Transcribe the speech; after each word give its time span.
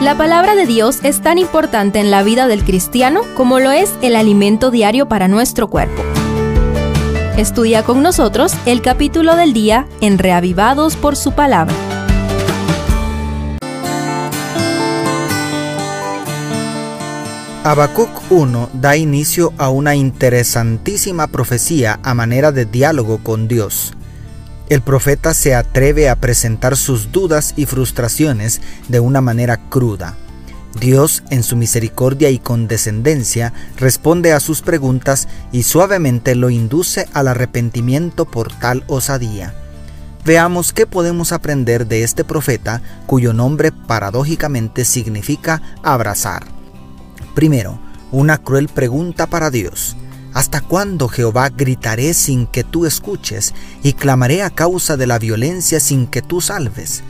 La 0.00 0.16
palabra 0.16 0.54
de 0.54 0.64
Dios 0.64 1.00
es 1.02 1.20
tan 1.22 1.38
importante 1.38 1.98
en 1.98 2.12
la 2.12 2.22
vida 2.22 2.46
del 2.46 2.62
cristiano 2.62 3.22
como 3.36 3.58
lo 3.58 3.72
es 3.72 3.92
el 4.00 4.14
alimento 4.14 4.70
diario 4.70 5.08
para 5.08 5.26
nuestro 5.26 5.66
cuerpo. 5.66 6.04
Estudia 7.36 7.82
con 7.82 8.00
nosotros 8.00 8.54
el 8.64 8.80
capítulo 8.80 9.34
del 9.34 9.52
día 9.52 9.88
en 10.00 10.18
Reavivados 10.18 10.94
por 10.94 11.16
su 11.16 11.32
palabra. 11.32 11.74
Habacuc 17.64 18.08
1 18.30 18.70
da 18.74 18.96
inicio 18.96 19.52
a 19.58 19.68
una 19.68 19.96
interesantísima 19.96 21.26
profecía 21.26 21.98
a 22.04 22.14
manera 22.14 22.52
de 22.52 22.66
diálogo 22.66 23.18
con 23.18 23.48
Dios. 23.48 23.97
El 24.68 24.82
profeta 24.82 25.32
se 25.32 25.54
atreve 25.54 26.10
a 26.10 26.16
presentar 26.16 26.76
sus 26.76 27.10
dudas 27.10 27.54
y 27.56 27.64
frustraciones 27.64 28.60
de 28.88 29.00
una 29.00 29.22
manera 29.22 29.56
cruda. 29.70 30.14
Dios, 30.78 31.22
en 31.30 31.42
su 31.42 31.56
misericordia 31.56 32.28
y 32.28 32.38
condescendencia, 32.38 33.54
responde 33.78 34.32
a 34.34 34.40
sus 34.40 34.60
preguntas 34.60 35.26
y 35.52 35.62
suavemente 35.62 36.34
lo 36.34 36.50
induce 36.50 37.08
al 37.14 37.28
arrepentimiento 37.28 38.26
por 38.26 38.52
tal 38.52 38.84
osadía. 38.88 39.54
Veamos 40.26 40.74
qué 40.74 40.86
podemos 40.86 41.32
aprender 41.32 41.86
de 41.86 42.02
este 42.02 42.22
profeta 42.22 42.82
cuyo 43.06 43.32
nombre 43.32 43.72
paradójicamente 43.72 44.84
significa 44.84 45.62
abrazar. 45.82 46.44
Primero, 47.34 47.80
una 48.12 48.36
cruel 48.36 48.68
pregunta 48.68 49.26
para 49.26 49.50
Dios. 49.50 49.96
¿Hasta 50.34 50.60
cuándo, 50.60 51.08
Jehová, 51.08 51.48
gritaré 51.48 52.14
sin 52.14 52.46
que 52.46 52.64
tú 52.64 52.86
escuches 52.86 53.54
y 53.82 53.94
clamaré 53.94 54.42
a 54.42 54.50
causa 54.50 54.96
de 54.96 55.06
la 55.06 55.18
violencia 55.18 55.80
sin 55.80 56.06
que 56.06 56.22
tú 56.22 56.40
salves? 56.40 57.02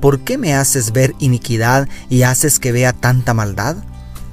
¿Por 0.00 0.20
qué 0.20 0.38
me 0.38 0.54
haces 0.54 0.92
ver 0.92 1.14
iniquidad 1.18 1.88
y 2.08 2.22
haces 2.22 2.58
que 2.58 2.72
vea 2.72 2.92
tanta 2.92 3.34
maldad? 3.34 3.76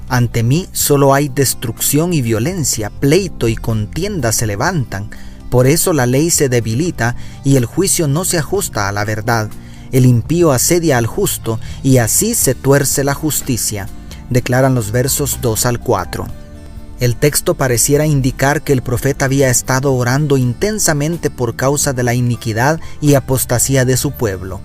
Ante 0.08 0.42
mí 0.42 0.66
solo 0.72 1.12
hay 1.12 1.28
destrucción 1.28 2.12
y 2.12 2.22
violencia, 2.22 2.90
pleito 2.90 3.48
y 3.48 3.56
contienda 3.56 4.32
se 4.32 4.46
levantan. 4.46 5.10
Por 5.50 5.66
eso 5.66 5.92
la 5.92 6.06
ley 6.06 6.30
se 6.30 6.48
debilita 6.48 7.16
y 7.44 7.56
el 7.56 7.66
juicio 7.66 8.08
no 8.08 8.24
se 8.24 8.38
ajusta 8.38 8.88
a 8.88 8.92
la 8.92 9.04
verdad. 9.04 9.50
El 9.92 10.06
impío 10.06 10.52
asedia 10.52 10.98
al 10.98 11.06
justo 11.06 11.60
y 11.82 11.98
así 11.98 12.34
se 12.34 12.54
tuerce 12.54 13.04
la 13.04 13.14
justicia 13.14 13.88
declaran 14.30 14.74
los 14.74 14.92
versos 14.92 15.38
2 15.40 15.66
al 15.66 15.80
4. 15.80 16.26
El 17.00 17.14
texto 17.14 17.54
pareciera 17.54 18.06
indicar 18.06 18.62
que 18.62 18.72
el 18.72 18.82
profeta 18.82 19.26
había 19.26 19.50
estado 19.50 19.94
orando 19.94 20.36
intensamente 20.36 21.30
por 21.30 21.54
causa 21.54 21.92
de 21.92 22.02
la 22.02 22.14
iniquidad 22.14 22.80
y 23.00 23.14
apostasía 23.14 23.84
de 23.84 23.96
su 23.96 24.10
pueblo. 24.12 24.60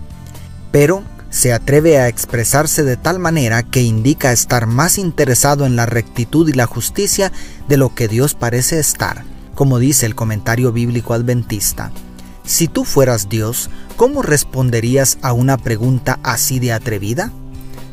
Pero 0.72 1.04
se 1.30 1.54
atreve 1.54 2.00
a 2.00 2.08
expresarse 2.08 2.84
de 2.84 2.98
tal 2.98 3.20
manera 3.20 3.64
que 3.64 3.82
indica 3.82 4.32
estar 4.32 4.66
más 4.66 4.98
interesado 4.98 5.66
en 5.66 5.76
la 5.76 5.86
rectitud 5.86 6.50
y 6.50 6.54
la 6.54 6.66
justicia 6.66 7.32
de 7.68 7.78
lo 7.78 7.94
que 7.94 8.08
Dios 8.08 8.34
parece 8.34 8.80
estar, 8.80 9.24
como 9.54 9.78
dice 9.78 10.08
el 10.08 10.16
comentario 10.16 10.72
bíblico 10.72 11.14
adventista. 11.14 11.92
Si 12.46 12.68
tú 12.68 12.84
fueras 12.84 13.30
Dios, 13.30 13.70
¿cómo 13.96 14.22
responderías 14.22 15.18
a 15.22 15.34
una 15.34 15.58
pregunta 15.58 16.20
así 16.24 16.60
de 16.60 16.74
atrevida? 16.74 17.32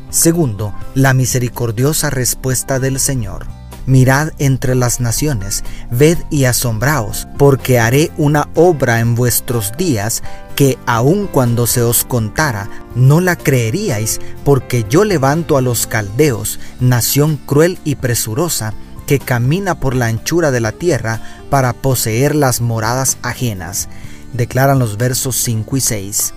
Segundo, 0.09 0.73
la 0.93 1.13
misericordiosa 1.13 2.09
respuesta 2.09 2.79
del 2.79 2.99
Señor. 2.99 3.60
Mirad 3.85 4.31
entre 4.37 4.75
las 4.75 4.99
naciones, 4.99 5.63
ved 5.89 6.17
y 6.29 6.45
asombraos, 6.45 7.27
porque 7.37 7.79
haré 7.79 8.11
una 8.17 8.47
obra 8.53 8.99
en 8.99 9.15
vuestros 9.15 9.73
días 9.77 10.21
que 10.55 10.77
aun 10.85 11.27
cuando 11.27 11.65
se 11.65 11.81
os 11.81 12.03
contara, 12.05 12.69
no 12.95 13.21
la 13.21 13.35
creeríais, 13.35 14.19
porque 14.43 14.85
yo 14.87 15.03
levanto 15.03 15.57
a 15.57 15.61
los 15.61 15.87
caldeos, 15.87 16.59
nación 16.79 17.37
cruel 17.37 17.79
y 17.83 17.95
presurosa, 17.95 18.73
que 19.07 19.19
camina 19.19 19.79
por 19.79 19.95
la 19.95 20.05
anchura 20.05 20.51
de 20.51 20.61
la 20.61 20.71
tierra 20.71 21.21
para 21.49 21.73
poseer 21.73 22.35
las 22.35 22.61
moradas 22.61 23.17
ajenas. 23.23 23.89
Declaran 24.33 24.79
los 24.79 24.97
versos 24.97 25.35
5 25.37 25.77
y 25.77 25.81
6. 25.81 26.33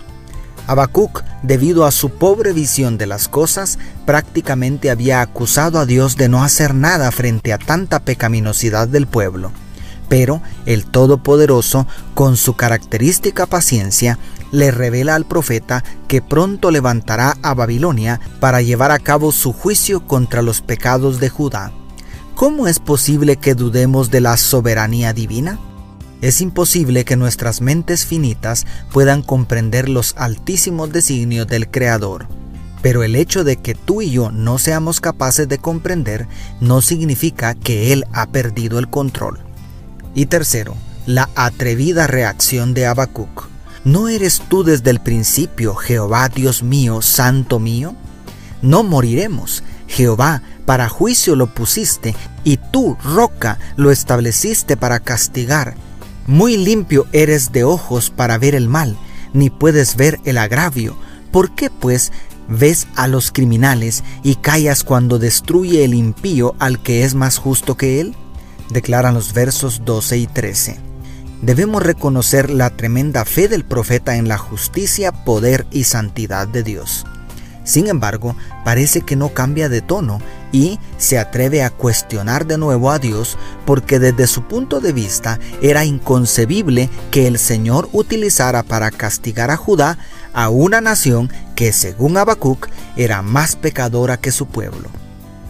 Habacuc, 0.67 1.23
debido 1.43 1.85
a 1.85 1.91
su 1.91 2.11
pobre 2.11 2.53
visión 2.53 2.97
de 2.97 3.07
las 3.07 3.29
cosas, 3.29 3.79
prácticamente 4.07 4.91
había 4.91 5.21
acusado 5.21 5.79
a 5.79 5.87
Dios 5.87 6.17
de 6.17 6.29
no 6.29 6.43
hacer 6.43 6.75
nada 6.75 7.11
frente 7.11 7.53
a 7.53 7.59
tanta 7.59 8.01
pecaminosidad 8.01 8.89
del 8.89 9.07
pueblo. 9.07 9.53
Pero 10.09 10.41
el 10.65 10.87
Todopoderoso, 10.87 11.87
con 12.15 12.37
su 12.37 12.55
característica 12.57 13.47
paciencia, 13.47 14.19
le 14.53 14.71
revela 14.71 15.17
al 15.17 15.27
profeta 15.27 15.83
que 16.09 16.23
pronto 16.23 16.71
levantará 16.71 17.37
a 17.43 17.55
Babilonia 17.55 18.21
para 18.41 18.63
llevar 18.63 18.91
a 18.91 18.99
cabo 18.99 19.33
su 19.33 19.53
juicio 19.53 20.07
contra 20.07 20.43
los 20.43 20.61
pecados 20.61 21.21
de 21.21 21.29
Judá. 21.29 21.73
¿Cómo 22.35 22.69
es 22.69 22.79
posible 22.79 23.37
que 23.37 23.55
dudemos 23.55 24.11
de 24.11 24.21
la 24.21 24.37
soberanía 24.37 25.13
divina? 25.13 25.59
Es 26.25 26.41
imposible 26.41 27.05
que 27.05 27.17
nuestras 27.17 27.61
mentes 27.61 28.07
finitas 28.07 28.65
puedan 28.91 29.21
comprender 29.21 29.91
los 29.91 30.15
altísimos 30.17 30.91
designios 30.91 31.47
del 31.47 31.71
Creador. 31.71 32.29
Pero 32.81 33.03
el 33.03 33.15
hecho 33.15 33.45
de 33.45 33.59
que 33.59 33.75
tú 33.75 34.01
y 34.01 34.11
yo 34.11 34.31
no 34.31 34.57
seamos 34.57 35.03
capaces 35.03 35.51
de 35.51 35.59
comprender 35.59 36.27
no 36.63 36.81
significa 36.81 37.55
que 37.55 37.93
Él 37.93 38.07
ha 38.15 38.25
perdido 38.25 38.79
el 38.79 38.89
control. 38.89 39.41
Y 40.15 40.25
tercero, 40.25 40.75
la 41.05 41.29
atrevida 41.35 42.07
reacción 42.07 42.73
de 42.73 42.87
Habacuc. 42.87 43.51
¿No 43.85 44.09
eres 44.09 44.41
tú 44.49 44.65
desde 44.65 44.89
el 44.89 45.01
principio, 45.01 45.75
Jehová 45.75 46.31
Dios 46.31 46.63
mío, 46.63 47.03
santo 47.03 47.59
mío? 47.59 47.95
No 48.63 48.83
moriremos. 48.83 49.63
Jehová, 49.89 50.41
para 50.65 50.89
juicio 50.89 51.37
lo 51.37 51.49
pusiste, 51.49 52.15
y 52.45 52.57
tú, 52.57 52.97
roca, 53.05 53.59
lo 53.77 53.91
estableciste 53.91 54.79
para 54.79 55.01
castigar. 55.01 55.75
Muy 56.27 56.57
limpio 56.57 57.07
eres 57.13 57.53
de 57.53 57.65
ojos 57.65 58.09
para 58.09 58.39
ver 58.39 58.55
el 58.55 58.67
mal, 58.67 58.97
ni 59.35 59.51
puedes 59.51 59.97
ver 59.97 60.21
el 60.25 60.39
agravio. 60.39 60.97
¿Por 61.31 61.55
qué, 61.55 61.69
pues, 61.69 62.13
ves 62.49 62.87
a 62.97 63.09
los 63.09 63.31
criminales 63.31 64.03
y 64.23 64.37
callas 64.37 64.85
cuando 64.85 65.19
destruye 65.19 65.85
el 65.85 65.93
impío 65.93 66.55
al 66.59 66.83
que 66.83 67.05
es 67.05 67.15
más 67.15 67.37
justo 67.37 67.77
que 67.77 68.01
él? 68.01 68.15
Declaran 68.71 69.13
los 69.13 69.35
versos 69.35 69.83
12 69.85 70.17
y 70.17 70.27
13. 70.27 70.79
Debemos 71.43 71.83
reconocer 71.83 72.49
la 72.49 72.71
tremenda 72.71 73.27
fe 73.27 73.47
del 73.47 73.67
profeta 73.67 74.17
en 74.17 74.27
la 74.27 74.39
justicia, 74.39 75.13
poder 75.13 75.67
y 75.71 75.85
santidad 75.85 76.49
de 76.49 76.63
Dios. 76.63 77.05
Sin 77.65 77.87
embargo, 77.87 78.35
parece 78.65 79.03
que 79.03 79.17
no 79.17 79.35
cambia 79.35 79.69
de 79.69 79.83
tono 79.83 80.21
y 80.55 80.79
se 80.99 81.19
atreve 81.19 81.65
a 81.65 81.71
cuestionar 81.71 82.47
de 82.47 82.59
nuevo 82.59 82.93
a 82.93 83.01
Dios 83.01 83.37
porque 83.67 83.99
desde 83.99 84.29
su 84.29 84.45
punto 84.45 84.79
de 84.81 84.93
vista 84.93 85.41
era 85.61 85.85
inconcebible 85.85 86.89
que 87.11 87.27
el 87.27 87.41
Señor 87.41 87.89
utilizara 87.93 88.63
para 88.63 88.93
castigar 88.93 89.51
a 89.51 89.57
Judá 89.57 89.99
a 90.33 90.51
una 90.51 90.81
nación 90.81 91.29
que 91.57 91.73
según 91.73 92.17
Habacuc 92.17 92.69
era 92.97 93.21
más 93.21 93.57
pecadora 93.57 94.17
que 94.17 94.31
su 94.31 94.47
pueblo. 94.47 94.91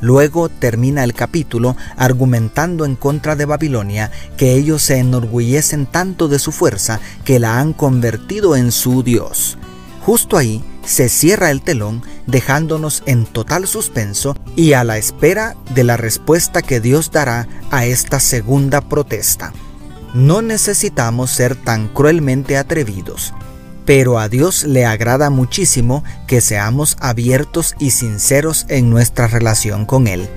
Luego 0.00 0.48
termina 0.48 1.04
el 1.04 1.12
capítulo 1.12 1.76
argumentando 1.98 2.86
en 2.86 2.96
contra 2.96 3.36
de 3.36 3.44
Babilonia 3.44 4.10
que 4.38 4.54
ellos 4.54 4.80
se 4.80 4.96
enorgullecen 4.96 5.84
tanto 5.84 6.28
de 6.28 6.38
su 6.38 6.50
fuerza 6.50 6.98
que 7.26 7.38
la 7.38 7.58
han 7.58 7.74
convertido 7.74 8.56
en 8.56 8.72
su 8.72 9.02
Dios. 9.02 9.58
Justo 10.04 10.36
ahí 10.36 10.62
se 10.84 11.08
cierra 11.08 11.50
el 11.50 11.62
telón 11.62 12.02
dejándonos 12.26 13.02
en 13.06 13.24
total 13.24 13.66
suspenso 13.66 14.36
y 14.54 14.74
a 14.74 14.84
la 14.84 14.98
espera 14.98 15.56
de 15.74 15.82
la 15.82 15.96
respuesta 15.96 16.60
que 16.60 16.78
Dios 16.78 17.10
dará 17.10 17.48
a 17.70 17.86
esta 17.86 18.20
segunda 18.20 18.82
protesta. 18.82 19.54
No 20.12 20.42
necesitamos 20.42 21.30
ser 21.30 21.56
tan 21.56 21.88
cruelmente 21.88 22.58
atrevidos, 22.58 23.32
pero 23.86 24.18
a 24.18 24.28
Dios 24.28 24.64
le 24.64 24.84
agrada 24.84 25.30
muchísimo 25.30 26.04
que 26.26 26.42
seamos 26.42 26.98
abiertos 27.00 27.74
y 27.78 27.90
sinceros 27.90 28.66
en 28.68 28.90
nuestra 28.90 29.26
relación 29.26 29.86
con 29.86 30.06
Él. 30.06 30.28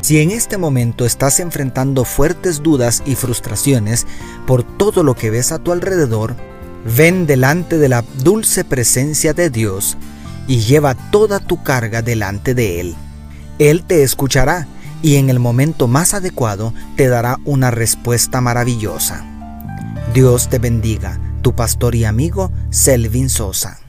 Si 0.00 0.18
en 0.18 0.32
este 0.32 0.58
momento 0.58 1.06
estás 1.06 1.38
enfrentando 1.38 2.04
fuertes 2.04 2.60
dudas 2.60 3.04
y 3.06 3.14
frustraciones 3.14 4.04
por 4.48 4.64
todo 4.64 5.04
lo 5.04 5.14
que 5.14 5.30
ves 5.30 5.52
a 5.52 5.60
tu 5.60 5.70
alrededor, 5.70 6.34
Ven 6.84 7.26
delante 7.26 7.78
de 7.78 7.88
la 7.88 8.04
dulce 8.22 8.64
presencia 8.64 9.32
de 9.34 9.50
Dios 9.50 9.96
y 10.48 10.60
lleva 10.60 10.94
toda 10.94 11.38
tu 11.38 11.62
carga 11.62 12.02
delante 12.02 12.54
de 12.54 12.80
Él. 12.80 12.94
Él 13.58 13.84
te 13.84 14.02
escuchará 14.02 14.66
y 15.02 15.16
en 15.16 15.30
el 15.30 15.38
momento 15.38 15.86
más 15.86 16.14
adecuado 16.14 16.74
te 16.96 17.08
dará 17.08 17.38
una 17.44 17.70
respuesta 17.70 18.40
maravillosa. 18.40 19.24
Dios 20.12 20.48
te 20.48 20.58
bendiga, 20.58 21.20
tu 21.42 21.54
pastor 21.54 21.94
y 21.94 22.04
amigo 22.04 22.50
Selvin 22.70 23.28
Sosa. 23.28 23.81